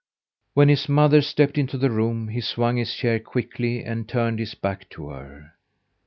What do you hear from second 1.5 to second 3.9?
into the room, he swung his chair quickly